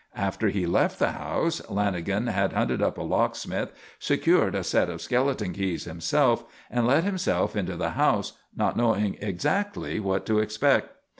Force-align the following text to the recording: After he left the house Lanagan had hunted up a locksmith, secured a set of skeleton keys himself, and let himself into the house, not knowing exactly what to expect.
After 0.17 0.49
he 0.49 0.65
left 0.65 0.97
the 0.97 1.11
house 1.11 1.61
Lanagan 1.69 2.27
had 2.27 2.53
hunted 2.53 2.81
up 2.81 2.97
a 2.97 3.03
locksmith, 3.03 3.71
secured 3.99 4.55
a 4.55 4.63
set 4.63 4.89
of 4.89 4.99
skeleton 4.99 5.53
keys 5.53 5.83
himself, 5.83 6.43
and 6.71 6.87
let 6.87 7.03
himself 7.03 7.55
into 7.55 7.75
the 7.75 7.91
house, 7.91 8.33
not 8.55 8.75
knowing 8.75 9.15
exactly 9.21 9.99
what 9.99 10.25
to 10.25 10.39
expect. 10.39 10.89